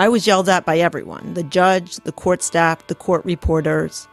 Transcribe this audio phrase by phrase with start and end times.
[0.00, 4.06] I was yelled at by everyone the judge, the court staff, the court reporters,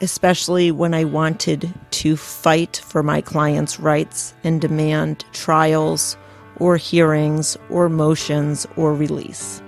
[0.00, 6.16] especially when I wanted to fight for my clients' rights and demand trials
[6.56, 9.62] or hearings or motions or release.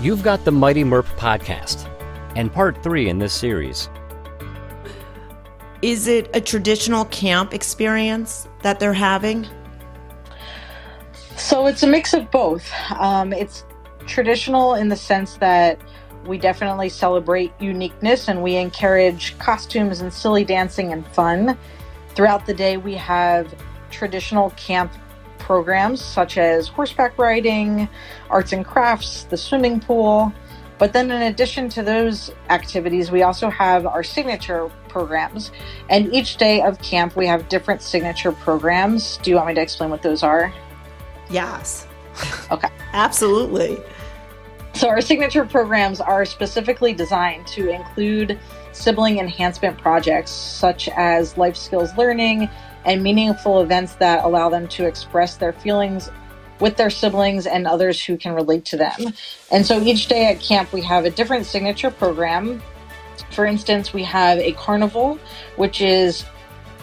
[0.00, 1.88] You've got the Mighty MERP podcast
[2.36, 3.88] and part three in this series.
[5.82, 9.48] Is it a traditional camp experience that they're having?
[11.38, 12.68] So it's a mix of both.
[12.90, 13.64] Um, it's
[14.06, 15.80] traditional in the sense that
[16.26, 21.56] we definitely celebrate uniqueness and we encourage costumes and silly dancing and fun.
[22.16, 23.54] Throughout the day, we have
[23.90, 24.92] traditional camp
[25.38, 27.88] programs such as horseback riding,
[28.30, 30.32] arts and crafts, the swimming pool.
[30.76, 35.52] But then, in addition to those activities, we also have our signature programs.
[35.88, 39.18] And each day of camp, we have different signature programs.
[39.18, 40.52] Do you want me to explain what those are?
[41.30, 41.86] Yes.
[42.50, 42.68] Okay.
[42.92, 43.78] Absolutely.
[44.74, 48.38] So, our signature programs are specifically designed to include
[48.72, 52.48] sibling enhancement projects such as life skills learning
[52.84, 56.10] and meaningful events that allow them to express their feelings
[56.60, 59.12] with their siblings and others who can relate to them.
[59.50, 62.62] And so each day at camp, we have a different signature program.
[63.30, 65.18] For instance, we have a carnival,
[65.56, 66.22] which is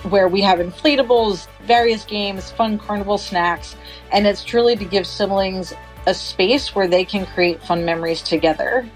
[0.09, 3.75] where we have inflatables, various games, fun carnival snacks,
[4.11, 5.73] and it's truly to give siblings
[6.07, 8.87] a space where they can create fun memories together.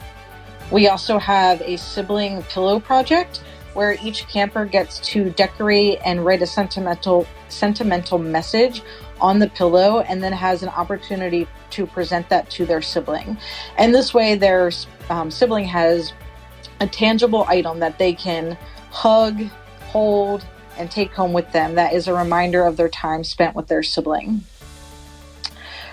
[0.71, 3.41] We also have a sibling pillow project
[3.73, 8.83] where each camper gets to decorate and write a sentimental sentimental message
[9.21, 13.37] on the pillow and then has an opportunity to present that to their sibling.
[13.77, 14.71] And this way, their
[15.09, 16.13] um, sibling has
[16.79, 18.57] a tangible item that they can
[18.91, 19.43] hug,
[19.87, 20.45] hold,
[20.79, 23.83] and take home with them that is a reminder of their time spent with their
[23.83, 24.43] sibling.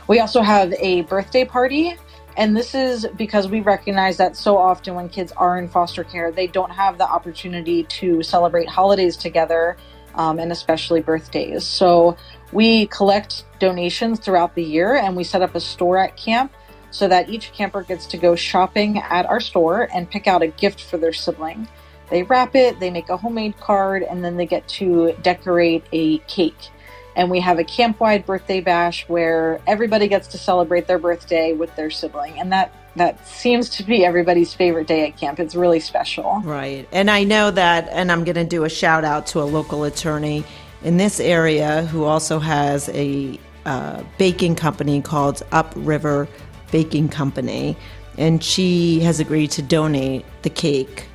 [0.08, 1.96] We also have a birthday party
[2.36, 6.30] and this is because we recognize that so often when kids are in foster care,
[6.30, 9.76] they don't have the opportunity to celebrate holidays together
[10.14, 11.64] um, and especially birthdays.
[11.64, 12.16] So
[12.52, 16.52] we collect donations throughout the year and we set up a store at camp
[16.90, 20.48] so that each camper gets to go shopping at our store and pick out a
[20.48, 21.68] gift for their sibling.
[22.10, 26.18] They wrap it, they make a homemade card, and then they get to decorate a
[26.18, 26.70] cake.
[27.16, 31.74] And we have a camp-wide birthday bash where everybody gets to celebrate their birthday with
[31.76, 32.38] their sibling.
[32.38, 35.38] And that that seems to be everybody's favorite day at camp.
[35.38, 36.40] It's really special.
[36.42, 36.88] Right.
[36.92, 39.84] And i know that and i'm going to do a shout out to a local
[39.84, 40.44] attorney
[40.82, 46.28] in this area who also has a uh, baking company called upriver
[46.70, 47.76] baking company.
[48.16, 51.06] And she has agreed to donate the cake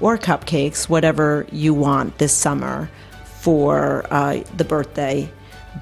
[0.00, 2.90] or cupcakes whatever you want this summer
[3.40, 5.30] for uh, the birthday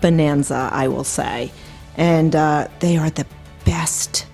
[0.01, 1.51] bonanza, I will say.
[1.97, 3.27] And uh, they are the
[3.65, 4.27] best,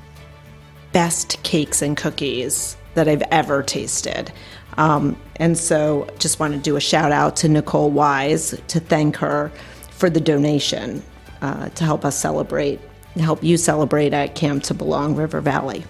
[0.92, 4.32] best cakes and cookies that I've ever tasted.
[4.76, 9.16] Um, and so just want to do a shout out to Nicole Wise to thank
[9.16, 9.50] her
[9.90, 11.02] for the donation
[11.42, 12.80] uh, to help us celebrate,
[13.16, 15.84] help you celebrate at Camp to Belong River Valley.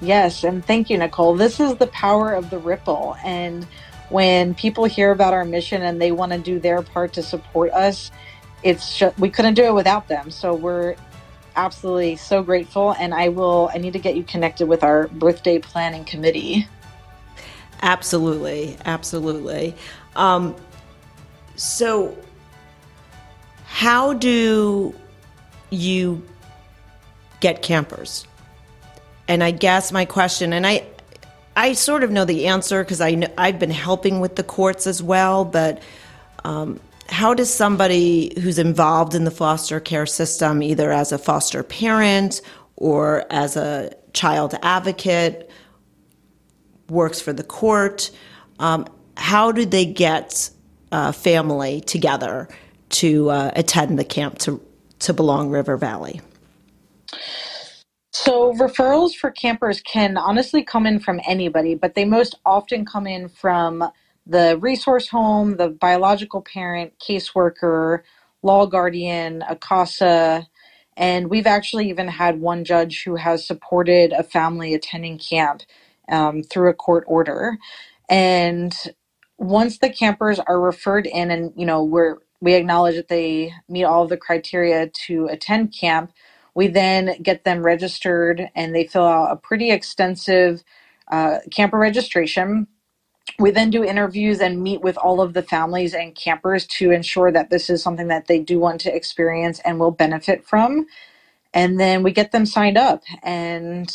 [0.00, 1.34] Yes, and thank you, Nicole.
[1.34, 3.16] This is the power of the ripple.
[3.22, 3.66] And
[4.08, 7.70] when people hear about our mission and they want to do their part to support
[7.72, 8.10] us,
[8.62, 10.30] it's just, we couldn't do it without them.
[10.30, 10.96] So we're
[11.54, 12.94] absolutely so grateful.
[12.98, 16.66] And I will, I need to get you connected with our birthday planning committee.
[17.82, 18.78] Absolutely.
[18.84, 19.74] Absolutely.
[20.16, 20.56] Um,
[21.56, 22.16] so,
[23.66, 24.94] how do
[25.70, 26.22] you
[27.40, 28.26] get campers?
[29.30, 30.84] And I guess my question, and I,
[31.54, 34.88] I sort of know the answer because I know, I've been helping with the courts
[34.88, 35.80] as well, but
[36.42, 41.62] um, how does somebody who's involved in the foster care system, either as a foster
[41.62, 42.42] parent
[42.74, 45.48] or as a child advocate,
[46.88, 48.10] works for the court,
[48.58, 48.84] um,
[49.16, 50.50] how do they get
[50.90, 52.48] uh, family together
[52.88, 54.60] to uh, attend the camp to,
[54.98, 56.20] to belong River Valley?
[58.12, 63.06] So, referrals for campers can honestly come in from anybody, but they most often come
[63.06, 63.84] in from
[64.26, 68.00] the resource home, the biological parent, caseworker,
[68.42, 70.46] law guardian, a CASA,
[70.96, 75.62] and we've actually even had one judge who has supported a family attending camp
[76.10, 77.58] um, through a court order.
[78.08, 78.74] And
[79.38, 83.84] once the campers are referred in, and you know we're we acknowledge that they meet
[83.84, 86.12] all of the criteria to attend camp,
[86.54, 90.62] we then get them registered, and they fill out a pretty extensive
[91.12, 92.66] uh, camper registration
[93.40, 97.32] we then do interviews and meet with all of the families and campers to ensure
[97.32, 100.84] that this is something that they do want to experience and will benefit from.
[101.54, 103.92] and then we get them signed up and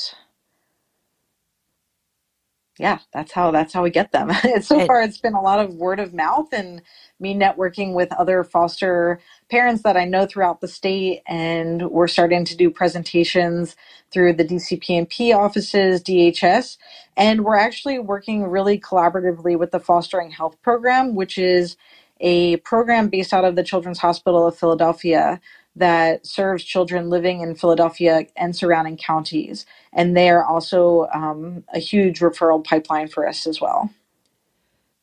[2.77, 4.31] yeah, that's how that's how we get them.
[4.61, 6.81] so far, it's been a lot of word of mouth and
[7.19, 12.43] me networking with other foster parents that I know throughout the state, and we're starting
[12.45, 13.77] to do presentations
[14.11, 16.77] through the DCP&P offices, DHS,
[17.15, 21.77] and we're actually working really collaboratively with the Fostering Health Program, which is
[22.19, 25.39] a program based out of the Children's Hospital of Philadelphia
[25.75, 31.79] that serves children living in Philadelphia and surrounding counties and they are also um, a
[31.79, 33.89] huge referral pipeline for us as well.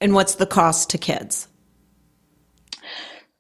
[0.01, 1.49] And what's the cost to kids?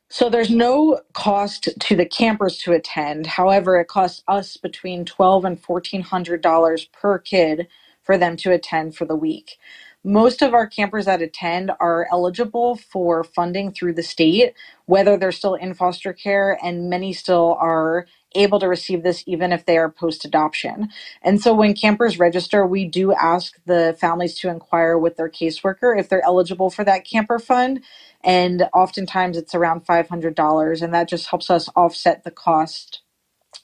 [0.08, 3.26] So there's no cost to the campers to attend.
[3.26, 7.68] However, it costs us between twelve and fourteen hundred dollars per kid
[8.02, 9.58] for them to attend for the week.
[10.04, 14.54] Most of our campers that attend are eligible for funding through the state,
[14.86, 19.52] whether they're still in foster care, and many still are able to receive this even
[19.52, 20.88] if they are post adoption.
[21.22, 25.98] And so when campers register, we do ask the families to inquire with their caseworker
[25.98, 27.80] if they're eligible for that camper fund.
[28.24, 33.02] And oftentimes it's around $500, and that just helps us offset the cost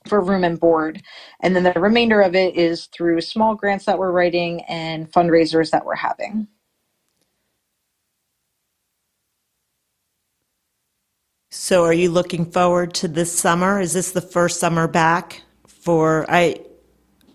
[0.08, 1.02] for room and board.
[1.40, 5.70] And then the remainder of it is through small grants that we're writing and fundraisers
[5.70, 6.49] that we're having.
[11.50, 13.81] So are you looking forward to this summer?
[13.81, 16.61] Is this the first summer back for, I,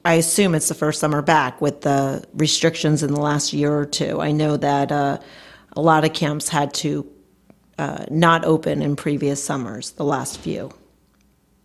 [0.05, 3.85] I assume it's the first summer back with the restrictions in the last year or
[3.85, 4.21] two.
[4.21, 5.19] I know that uh,
[5.75, 7.09] a lot of camps had to
[7.77, 10.71] uh, not open in previous summers, the last few.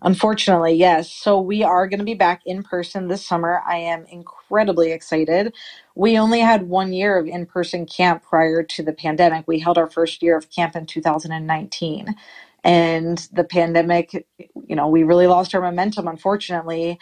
[0.03, 1.11] Unfortunately, yes.
[1.11, 3.63] So we are going to be back in person this summer.
[3.67, 5.55] I am incredibly excited.
[5.97, 9.49] We only had one year of in person camp prior to the pandemic.
[9.49, 12.15] We held our first year of camp in 2019.
[12.63, 14.27] And the pandemic,
[14.67, 16.99] you know, we really lost our momentum, unfortunately.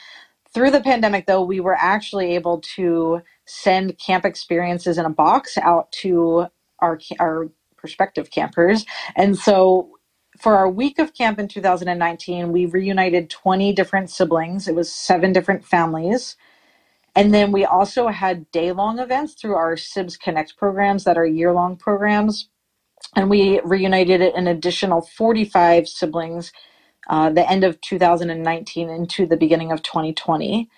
[0.55, 5.59] Through the pandemic, though, we were actually able to send camp experiences in a box
[5.59, 6.47] out to
[6.79, 8.87] our, our prospective campers.
[9.17, 9.96] And so
[10.38, 14.69] for our week of camp in 2019, we reunited 20 different siblings.
[14.69, 16.37] It was seven different families.
[17.15, 21.27] And then we also had day long events through our SIBS Connect programs that are
[21.27, 22.49] year long programs.
[23.17, 26.53] And we reunited an additional 45 siblings
[27.09, 30.69] uh, the end of 2019 into the beginning of 2020.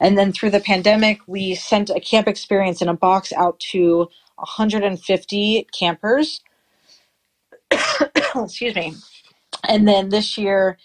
[0.00, 4.08] And then through the pandemic, we sent a camp experience in a box out to
[4.36, 6.42] 150 campers.
[8.44, 8.94] Excuse me.
[9.68, 10.78] And then this year,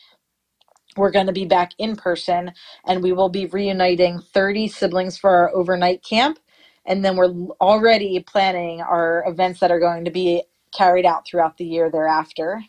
[0.97, 2.51] we're going to be back in person
[2.85, 6.39] and we will be reuniting 30 siblings for our overnight camp.
[6.85, 7.31] And then we're
[7.61, 10.43] already planning our events that are going to be
[10.75, 12.63] carried out throughout the year thereafter.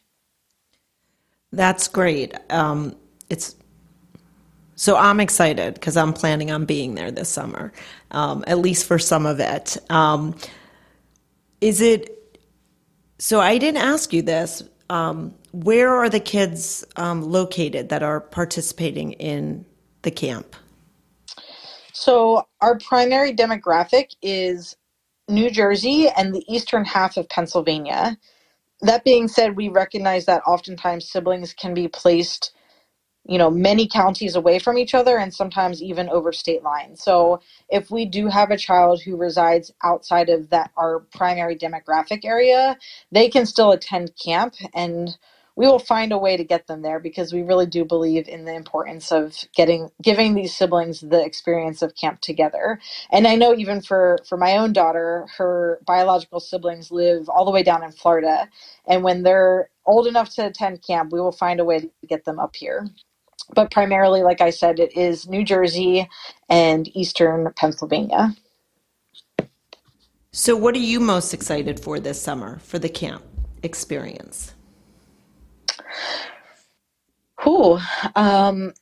[1.52, 2.34] That's great.
[2.50, 2.96] Um,
[3.28, 3.56] it's
[4.76, 7.70] so I'm excited because I'm planning on being there this summer,
[8.12, 9.76] um, at least for some of it.
[9.90, 10.34] Um,
[11.60, 12.38] is it?
[13.18, 14.62] So I didn't ask you this.
[14.90, 19.66] Um, where are the kids um, located that are participating in
[20.02, 20.56] the camp?
[21.94, 24.76] So, our primary demographic is
[25.28, 28.18] New Jersey and the eastern half of Pennsylvania.
[28.82, 32.52] That being said, we recognize that oftentimes siblings can be placed,
[33.26, 37.02] you know, many counties away from each other and sometimes even over state lines.
[37.04, 42.24] So, if we do have a child who resides outside of that our primary demographic
[42.24, 42.78] area,
[43.12, 45.10] they can still attend camp and
[45.56, 48.44] we will find a way to get them there because we really do believe in
[48.46, 52.80] the importance of getting giving these siblings the experience of camp together.
[53.10, 57.50] And i know even for for my own daughter her biological siblings live all the
[57.50, 58.48] way down in florida.
[58.88, 62.24] And when they're old enough to attend camp we will find a way to get
[62.24, 62.88] them up here
[63.54, 66.08] but primarily like i said it is new jersey
[66.48, 68.34] and eastern pennsylvania
[70.32, 73.24] So, what are you most excited for this summer for the camp
[73.64, 74.54] experience?
[77.42, 77.80] Whew.
[78.14, 78.72] Um,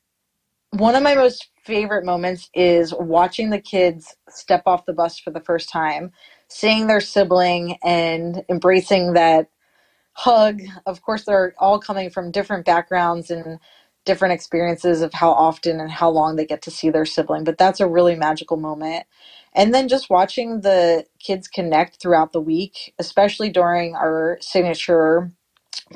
[0.73, 5.31] one of my most favorite moments is watching the kids step off the bus for
[5.31, 6.13] the first time,
[6.49, 9.49] seeing their sibling and embracing that
[10.13, 10.61] hug.
[10.85, 13.59] Of course, they're all coming from different backgrounds and
[14.09, 17.59] different experiences of how often and how long they get to see their sibling, but
[17.59, 19.07] that's a really magical moment.
[19.55, 25.33] And then just watching the kids connect throughout the week, especially during our signature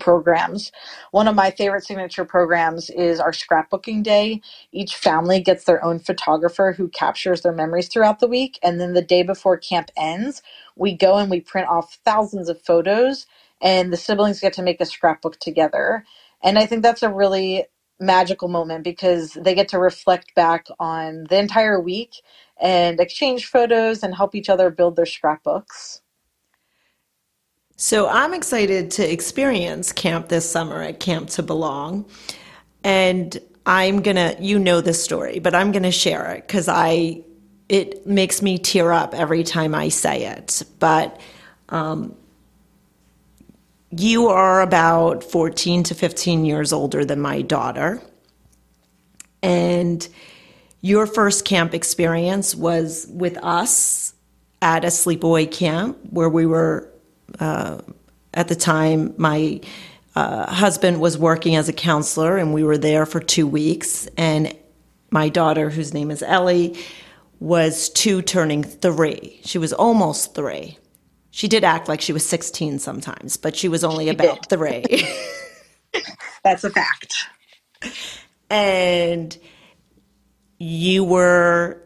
[0.00, 0.73] programs.
[1.12, 4.42] One of my favorite signature programs is our scrapbooking day.
[4.73, 8.59] Each family gets their own photographer who captures their memories throughout the week.
[8.62, 10.42] And then the day before camp ends,
[10.76, 13.26] we go and we print off thousands of photos,
[13.62, 16.04] and the siblings get to make a scrapbook together.
[16.42, 17.66] And I think that's a really
[18.01, 22.17] magical moment because they get to reflect back on the entire week
[22.61, 26.03] and exchange photos and help each other build their scrapbooks.
[27.77, 32.05] So I'm excited to experience camp this summer at Camp to Belong.
[32.85, 36.69] And I'm going to, you know this story, but I'm going to share it because
[36.69, 37.23] I,
[37.69, 40.63] it makes me tear up every time I say it.
[40.79, 41.21] But
[41.71, 42.15] um,
[43.93, 48.01] you are about 14 to 15 years older than my daughter.
[49.43, 50.07] And
[50.81, 54.15] your first camp experience was with us
[54.63, 56.91] at a sleepaway camp where we were,
[57.39, 57.79] uh,
[58.33, 59.61] at the time, my
[60.15, 64.07] uh, husband was working as a counselor, and we were there for two weeks.
[64.17, 64.57] And
[65.11, 66.79] my daughter, whose name is Ellie,
[67.41, 69.41] was two turning three.
[69.45, 70.79] She was almost three.
[71.35, 74.85] She did act like she was 16 sometimes, but she was only about three.
[76.45, 77.15] That's a fact.
[78.51, 79.37] and
[80.59, 81.83] you were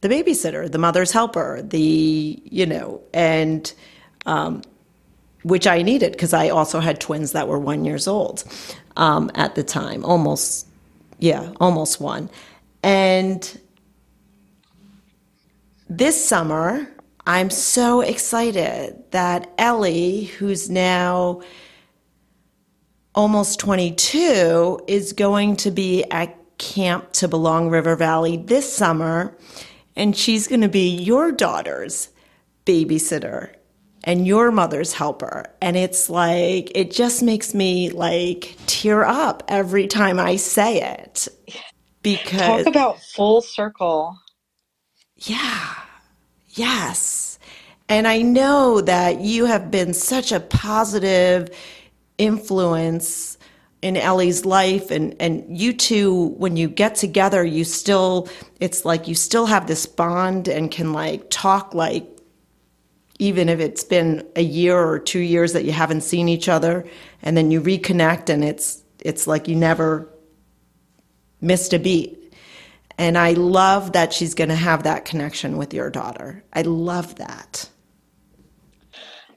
[0.00, 3.70] the babysitter, the mother's helper, the, you know, and
[4.24, 4.62] um,
[5.42, 8.44] which I needed because I also had twins that were one years old
[8.96, 10.66] um, at the time, almost,
[11.18, 12.30] yeah, almost one.
[12.82, 13.60] And
[15.90, 16.88] this summer,
[17.26, 21.42] I'm so excited that Ellie, who's now
[23.14, 29.36] almost 22, is going to be at Camp to Belong River Valley this summer,
[29.96, 32.10] and she's going to be your daughter's
[32.64, 33.50] babysitter
[34.04, 35.46] and your mother's helper.
[35.60, 41.28] And it's like, it just makes me like tear up every time I say it.
[42.02, 44.16] Because, Talk about full circle.
[45.16, 45.74] yeah,
[46.56, 47.38] yes.
[47.88, 51.48] And I know that you have been such a positive
[52.18, 53.38] influence
[53.82, 58.26] in Ellie's life and and you two when you get together you still
[58.58, 62.04] it's like you still have this bond and can like talk like
[63.18, 66.86] even if it's been a year or two years that you haven't seen each other
[67.22, 70.08] and then you reconnect and it's it's like you never
[71.42, 72.25] missed a beat
[72.98, 77.16] and i love that she's going to have that connection with your daughter i love
[77.16, 77.68] that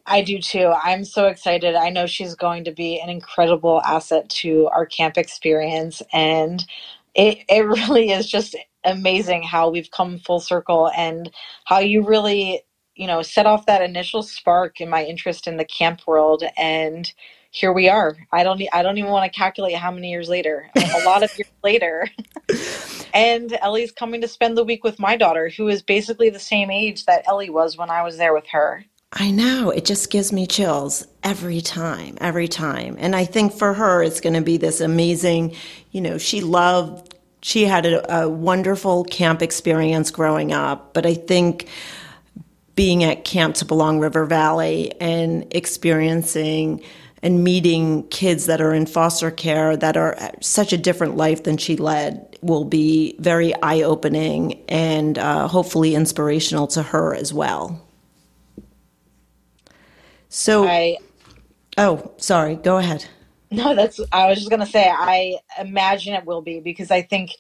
[0.10, 0.74] I do too.
[0.84, 1.76] I'm so excited.
[1.76, 6.02] I know she's going to be an incredible asset to our camp experience.
[6.12, 6.66] And
[7.14, 11.30] it, it really is just amazing how we've come full circle and
[11.66, 12.64] how you really,
[12.96, 16.44] you know, set off that initial spark in my interest in the camp world.
[16.58, 17.12] And
[17.52, 18.18] here we are.
[18.32, 21.32] I don't, I don't even want to calculate how many years later, a lot of
[21.38, 22.08] years later.
[23.14, 26.70] and Ellie's coming to spend the week with my daughter, who is basically the same
[26.70, 28.86] age that Ellie was when I was there with her.
[29.12, 29.72] I know.
[29.72, 32.96] It just gives me chills every time, every time.
[33.00, 35.56] And I think for her, it's going to be this amazing,
[35.92, 40.94] you know, she loved, she had a, a wonderful camp experience growing up.
[40.94, 41.68] But I think
[42.76, 46.84] being at Camp to Belong River Valley and experiencing
[47.22, 51.58] and meeting kids that are in foster care that are such a different life than
[51.58, 57.86] she led will be very eye opening and uh, hopefully inspirational to her as well.
[60.30, 60.98] So, I
[61.78, 63.06] oh, sorry, go ahead.
[63.52, 67.02] No, that's, I was just going to say, I imagine it will be because I
[67.02, 67.32] think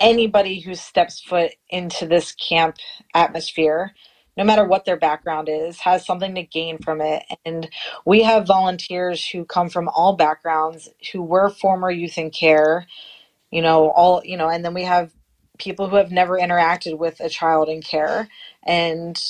[0.00, 2.76] anybody who steps foot into this camp
[3.14, 3.94] atmosphere,
[4.38, 7.24] no matter what their background is, has something to gain from it.
[7.44, 7.68] And
[8.06, 12.86] we have volunteers who come from all backgrounds, who were former youth in care,
[13.50, 15.10] you know, all, you know, and then we have
[15.58, 18.28] people who have never interacted with a child in care.
[18.64, 19.20] And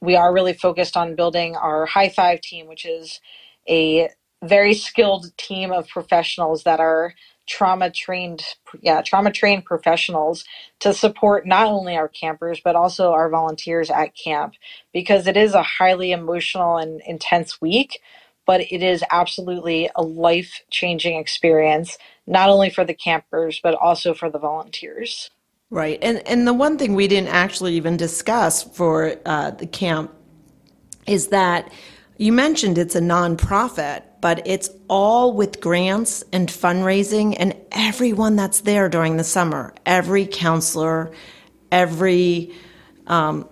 [0.00, 3.20] we are really focused on building our high five team, which is
[3.68, 4.10] a
[4.44, 7.14] very skilled team of professionals that are
[7.48, 8.42] trauma trained
[8.80, 10.44] yeah trauma trained professionals
[10.80, 14.54] to support not only our campers but also our volunteers at camp
[14.92, 18.00] because it is a highly emotional and intense week
[18.46, 24.14] but it is absolutely a life changing experience not only for the campers but also
[24.14, 25.30] for the volunteers
[25.70, 25.98] Right.
[26.00, 30.14] And and the one thing we didn't actually even discuss for uh, the camp
[31.06, 31.70] is that
[32.16, 38.60] you mentioned it's a nonprofit, but it's all with grants and fundraising, and everyone that's
[38.60, 41.12] there during the summer, every counselor,
[41.70, 42.52] every
[43.06, 43.48] um,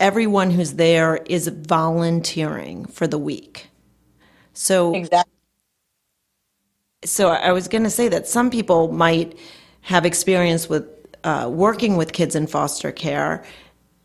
[0.00, 3.68] everyone who's there is volunteering for the week.
[4.54, 5.32] So exactly
[7.04, 9.38] so I was going to say that some people might
[9.82, 10.86] have experience with
[11.24, 13.44] uh, working with kids in foster care,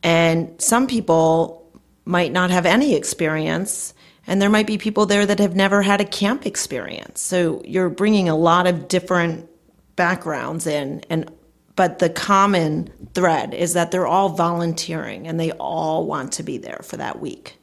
[0.03, 1.63] and some people
[2.05, 3.93] might not have any experience,
[4.27, 7.21] and there might be people there that have never had a camp experience.
[7.21, 9.49] So you're bringing a lot of different
[9.97, 11.31] backgrounds in, and
[11.75, 16.57] but the common thread is that they're all volunteering and they all want to be
[16.59, 17.57] there for that week.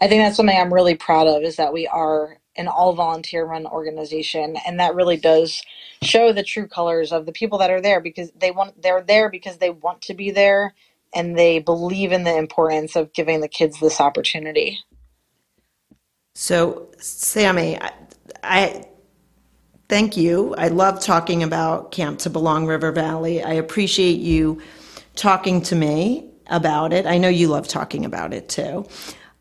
[0.00, 3.44] I think that's something I'm really proud of is that we are an all volunteer
[3.46, 5.62] run organization and that really does
[6.02, 9.30] show the true colors of the people that are there because they want they're there
[9.30, 10.74] because they want to be there
[11.16, 14.78] and they believe in the importance of giving the kids this opportunity.
[16.34, 17.92] So, Samii, I,
[18.44, 18.84] I
[19.88, 20.54] thank you.
[20.56, 23.42] I love talking about Camp to Belong River Valley.
[23.42, 24.60] I appreciate you
[25.14, 27.06] talking to me about it.
[27.06, 28.86] I know you love talking about it too.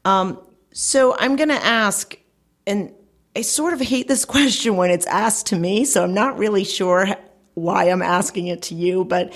[0.06, 0.40] Um,
[0.72, 2.18] so, I'm going to ask,
[2.66, 2.94] and
[3.36, 6.64] I sort of hate this question when it's asked to me, so I'm not really
[6.64, 7.08] sure
[7.56, 9.34] why I'm asking it to you, but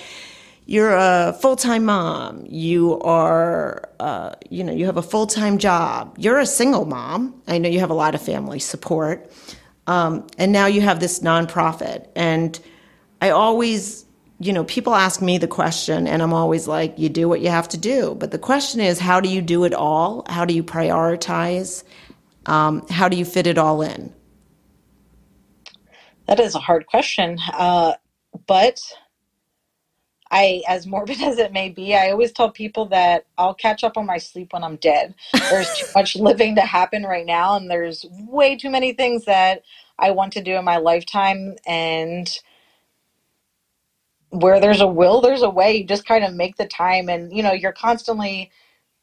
[0.70, 2.46] you're a full-time mom.
[2.48, 6.16] You are uh, you know you have a full-time job.
[6.20, 7.42] You're a single mom.
[7.48, 9.32] I know you have a lot of family support.
[9.88, 12.08] Um, and now you have this nonprofit.
[12.16, 12.60] And
[13.22, 14.06] i always
[14.40, 17.50] you know people ask me the question and i'm always like you do what you
[17.50, 18.14] have to do.
[18.14, 20.24] But the question is how do you do it all?
[20.30, 21.84] How do you prioritize?
[22.46, 24.14] Um, how do you fit it all in?
[26.28, 27.40] That is a hard question.
[27.54, 27.96] Uh,
[28.46, 28.80] but
[30.32, 33.98] I, as morbid as it may be, I always tell people that I'll catch up
[33.98, 35.16] on my sleep when I'm dead.
[35.50, 39.64] There's too much living to happen right now, and there's way too many things that
[40.00, 41.56] I want to do in my lifetime.
[41.68, 42.30] And
[44.32, 45.78] where there's a will, there's a way.
[45.78, 48.52] You just kind of make the time, and you know, you're constantly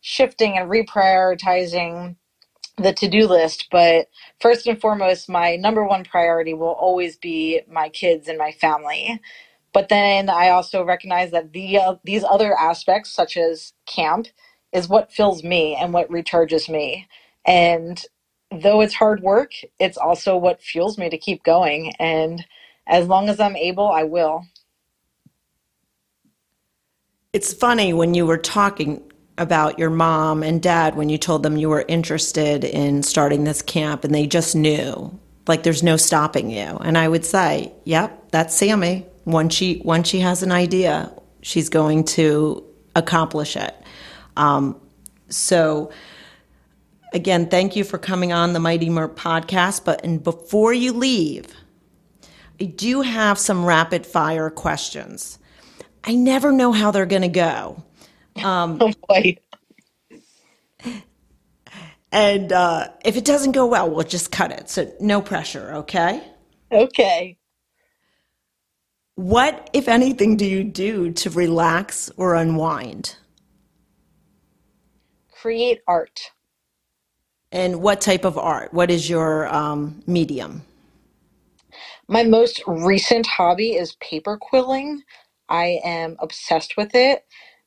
[0.02, 2.16] shifting and reprioritizing
[2.76, 4.09] the to-do list but
[4.40, 9.21] first and foremost my number one priority will always be my kids and my family
[9.76, 14.26] but then I also recognize that the uh, these other aspects, such as camp,
[14.73, 17.06] is what fills me and what recharges me.
[17.45, 18.02] And
[18.50, 21.92] though it's hard work, it's also what fuels me to keep going.
[21.99, 22.42] And
[22.87, 24.47] as long as I'm able, I will.
[27.35, 31.59] It's funny when you were talking about your mom and dad when you told them
[31.59, 36.51] you were interested in starting this camp and they just knew like there's no stopping
[36.51, 41.12] you and i would say yep that's samii once she once she has an idea,
[41.43, 43.75] she's going to accomplish it.
[44.37, 44.81] Um,
[45.29, 45.91] so
[47.12, 49.85] again, thank you for coming on the Mighty MERP podcast.
[49.85, 51.53] But and before you leave,
[52.61, 55.39] I do have some rapid fire questions.
[56.05, 57.83] I never know how they're going to go.
[58.43, 59.37] Um, oh boy.
[62.12, 64.71] And uh, if it doesn't go well, we'll just cut it.
[64.71, 66.23] So no pressure, okay?
[66.71, 67.37] Okay.
[69.16, 73.16] What, if anything, do you do to relax or unwind?
[75.40, 76.20] Create art.
[77.50, 78.74] And what type of art?
[78.74, 80.62] What is your um, medium?
[82.09, 85.02] My most recent hobby is paper quilling.
[85.48, 87.24] I am obsessed with it,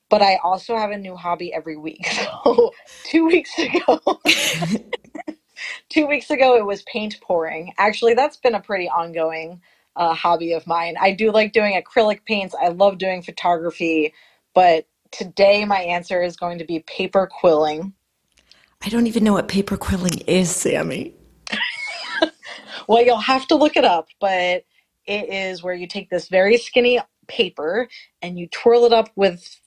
[0.09, 2.07] but I also have a new hobby every week.
[2.43, 2.71] So,
[3.05, 3.99] two weeks ago,
[5.89, 7.73] two weeks ago, it was paint pouring.
[7.77, 9.62] Actually, that's been a pretty ongoing
[9.99, 10.95] uh, hobby of mine.
[10.99, 12.55] I do like doing acrylic paints.
[12.59, 14.13] I love doing photography,
[14.55, 17.93] but today my answer is going to be paper quilling.
[18.81, 21.13] I don't even know what paper quilling is, Samii.
[22.88, 24.63] well, you'll have to look it up, but
[25.05, 27.89] it is where you take this very skinny paper
[28.21, 29.59] and you twirl it up with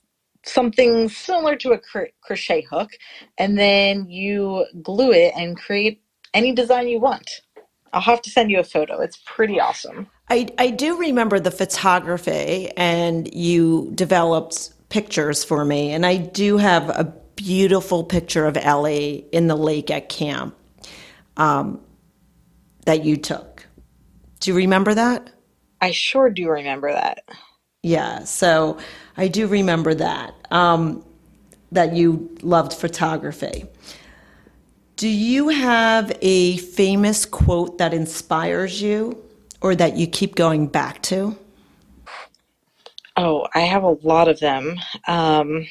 [0.45, 2.89] something similar to a cro- crochet hook,
[3.37, 6.01] and then you glue it and create
[6.33, 7.29] any design you want.
[7.93, 8.99] I'll have to send you a photo.
[8.99, 10.07] It's pretty awesome.
[10.29, 15.91] I, I do remember the photography, and you developed pictures for me.
[15.91, 20.55] And I do have a beautiful picture of Ellie in the lake at camp
[21.37, 21.81] um,
[22.85, 23.65] that you took.
[24.39, 25.29] Do you remember that?
[25.81, 27.23] I sure do remember that.
[27.81, 28.77] Yeah, so
[29.17, 31.03] I do remember that, um,
[31.71, 33.65] that you loved photography.
[34.95, 39.21] Do you have a famous quote that inspires you
[39.63, 41.37] or that you keep going back to?
[43.17, 44.75] Oh, I have a lot of them.
[45.07, 45.67] Um,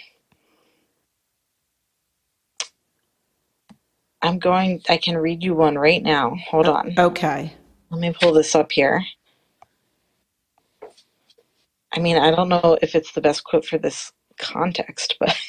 [4.23, 6.37] I'm going, I can read you one right now.
[6.51, 6.95] Hold on.
[6.99, 7.53] Okay.
[7.91, 9.03] Let me pull this up here.
[11.95, 15.37] I mean, I don't know if it's the best quote for this context, but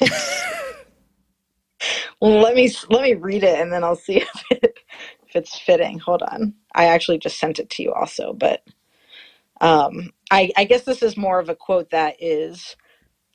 [2.20, 4.78] let me let me read it and then I'll see if it,
[5.36, 5.98] it's fitting.
[6.00, 6.54] Hold on.
[6.74, 8.62] I actually just sent it to you also, but
[9.60, 12.76] um, I, I guess this is more of a quote that is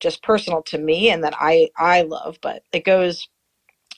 [0.01, 2.39] just personal to me and that I I love.
[2.41, 3.19] But it goes,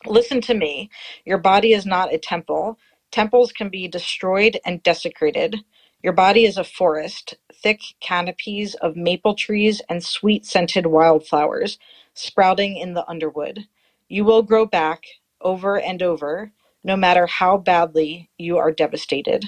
[0.07, 0.91] Listen to me.
[1.25, 2.77] Your body is not a temple.
[3.11, 5.57] Temples can be destroyed and desecrated.
[6.03, 11.79] Your body is a forest, thick canopies of maple trees and sweet scented wildflowers
[12.15, 13.67] sprouting in the underwood.
[14.09, 15.05] You will grow back
[15.41, 16.51] over and over,
[16.83, 19.45] no matter how badly you are devastated.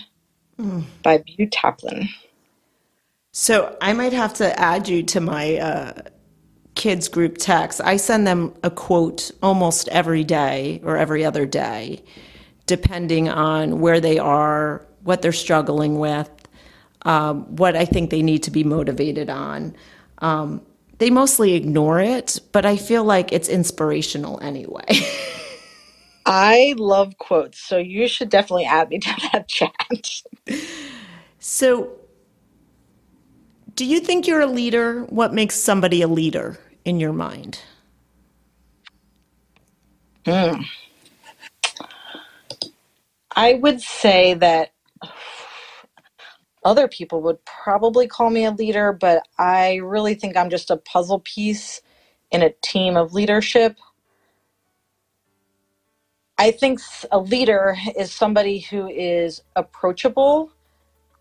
[1.02, 2.08] By Beau Taplin.
[3.32, 5.94] So I might have to add you to my uh,
[6.76, 7.82] kids group text.
[7.84, 12.04] I send them a quote almost every day or every other day,
[12.68, 16.30] depending on where they are, what they're struggling with,
[17.04, 19.76] um, what I think they need to be motivated on.
[20.20, 20.62] Um,
[21.00, 24.86] they mostly ignore it, but I feel like it's inspirational anyway.
[26.26, 29.74] I love quotes, so you should definitely add me to that chat.
[31.40, 31.92] so,
[33.76, 35.04] do you think you're a leader?
[35.06, 37.60] What makes somebody a leader in your mind?
[40.26, 40.62] Hmm.
[43.36, 44.72] I would say that
[46.64, 50.78] other people would probably call me a leader, but I really think I'm just a
[50.78, 51.82] puzzle piece
[52.32, 53.78] in a team of leadership.
[56.38, 56.80] I think
[57.12, 60.52] a leader is somebody who is approachable,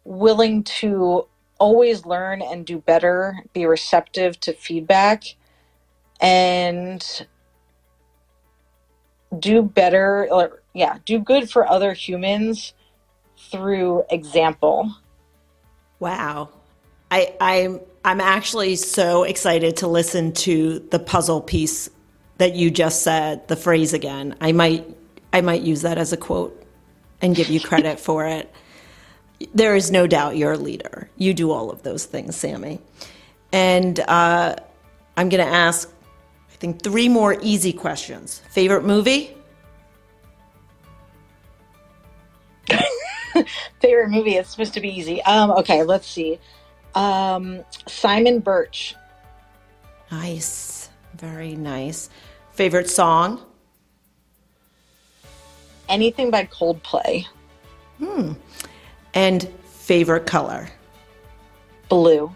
[0.05, 1.27] willing to
[1.59, 5.25] always learn and do better, be receptive to feedback,
[6.21, 7.27] and
[9.39, 12.75] do better, or yeah, do good for other humans
[13.51, 14.95] through example.
[16.01, 16.49] Wow.
[17.11, 21.91] I, I'm I'm actually so excited to listen to the puzzle piece
[22.39, 24.35] that you just said, the phrase again.
[24.41, 24.85] I might
[25.33, 26.63] I might use that as a quote
[27.21, 28.53] and give you credit for it.
[29.55, 31.11] There is no doubt you're a leader.
[31.17, 32.81] You do all of those things, Samii.
[33.53, 34.57] And uh,
[35.17, 35.93] I'm going to ask,
[36.53, 38.41] I think, three more easy questions.
[38.51, 39.37] Favorite movie?
[43.81, 44.37] Favorite movie?
[44.37, 45.23] It's supposed to be easy.
[45.23, 46.39] Um, okay, let's see.
[46.95, 48.95] Um, Simon Birch.
[50.11, 50.91] Nice.
[51.15, 52.11] Very nice.
[52.53, 53.41] Favorite song?
[55.89, 57.27] Anything by Coldplay.
[57.99, 58.33] Hmm.
[59.15, 60.69] And favorite color?
[61.89, 62.35] Blue.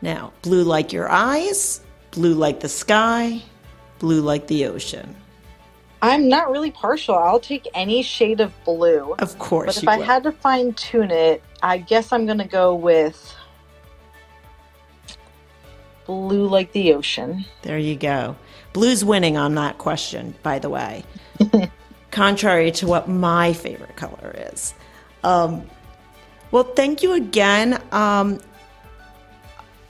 [0.00, 1.80] Now, blue like your eyes,
[2.10, 3.42] blue like the sky,
[3.98, 5.14] blue like the ocean.
[6.00, 7.14] I'm not really partial.
[7.14, 9.14] I'll take any shade of blue.
[9.20, 10.04] Of course, But if I will.
[10.04, 13.36] had to fine tune it, I guess I'm gonna go with
[16.06, 17.44] blue like the ocean.
[17.62, 18.34] There you go.
[18.72, 21.04] Blue's winning on that question, by the way.
[22.12, 24.74] Contrary to what my favorite color is.
[25.24, 25.68] Um,
[26.52, 27.82] well, thank you again.
[27.90, 28.38] Um,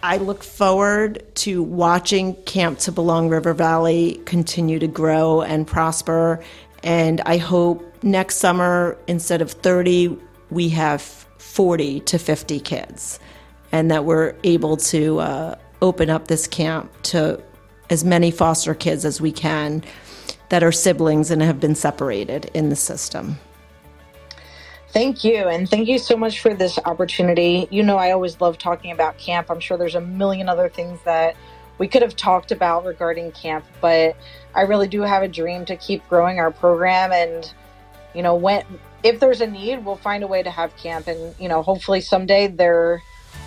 [0.05, 6.43] I look forward to watching Camp to Belong River Valley continue to grow and prosper.
[6.85, 10.17] And I hope next summer, instead of 30,
[10.51, 13.19] we have 40 to 50 kids,
[13.73, 17.43] and that we're able to uh, open up this camp to
[17.91, 19.83] as many foster kids as we can
[20.53, 23.39] that are siblings and have been separated in the system.
[24.89, 25.49] Thank you.
[25.49, 27.67] And thank you so much for this opportunity.
[27.71, 29.51] You know, I always love talking about camp.
[29.51, 31.37] I'm sure there's a million other things that
[31.79, 34.15] we could have talked about regarding camp, but
[34.55, 37.13] I really do have a dream to keep growing our program.
[37.13, 37.51] And,
[38.15, 38.63] you know, when,
[39.03, 41.07] if there's a need, we'll find a way to have camp.
[41.07, 43.03] And, you know, hopefully someday there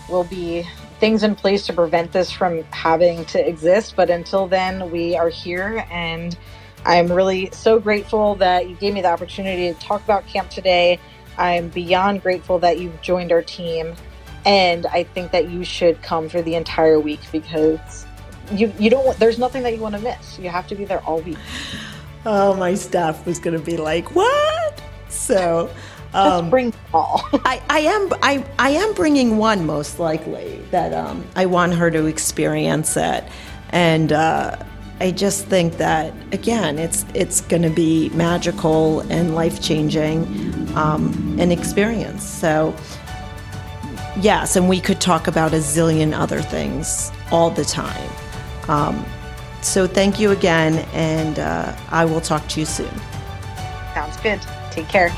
[0.10, 0.68] will be
[1.00, 3.96] things in place to prevent this from having to exist.
[3.96, 5.86] But until then, we are here.
[5.92, 6.36] And
[6.86, 11.00] I'm really so grateful that you gave me the opportunity to talk about camp today.
[11.38, 13.96] I'm beyond grateful that you've joined our team,
[14.46, 18.06] and I think that you should come for the entire week because
[18.52, 20.38] you you don't want, there's nothing that you want to miss.
[20.38, 21.38] You have to be there all week.
[22.26, 25.70] Oh, my staff was going to be like, "What?" So,
[26.40, 27.24] Just bring all.
[27.34, 31.90] I, I am I, I am bringing one most likely that um, I want her
[31.92, 33.24] to experience it,
[33.70, 34.58] and uh,
[35.00, 40.24] I just think that again it's it's going to be magical and life changing,
[40.76, 42.24] um, an experience.
[42.24, 42.74] So
[44.22, 48.10] yes, and we could talk about a zillion other things all the time.
[48.70, 49.06] Um,
[49.62, 52.94] so thank you again, and uh, I will talk to you soon.
[53.94, 54.40] Sounds good.
[54.72, 55.12] Take care.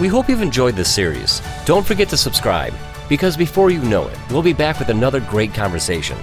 [0.00, 1.40] We hope you've enjoyed this series.
[1.64, 2.74] Don't forget to subscribe,
[3.08, 6.18] because before you know it, we'll be back with another great conversation.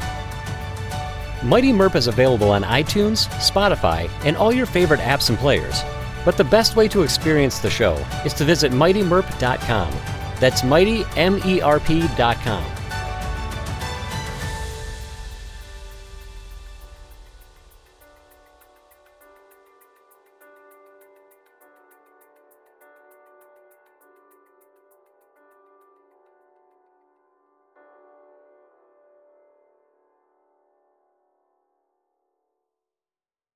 [1.41, 5.83] Mighty Merp is available on iTunes, Spotify, and all your favorite apps and players.
[6.25, 7.93] But the best way to experience the show
[8.25, 9.93] is to visit mightymerp.com.
[10.39, 12.78] That's mighty, M E R P.com.